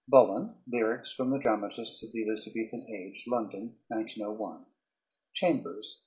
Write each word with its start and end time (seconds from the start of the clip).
BULLEN. 0.07 0.55
Lyrics 0.65 1.11
from 1.11 1.29
the 1.29 1.37
Dramatists 1.37 2.01
of 2.01 2.11
the 2.11 2.23
Elizabethan 2.25 2.87
Age, 2.89 3.25
London, 3.27 3.75
1901. 3.89 4.65
CHAMBERS. 5.33 5.99